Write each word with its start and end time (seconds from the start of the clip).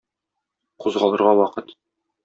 Кузгалырга 0.79 1.33
вакыт! 1.39 1.67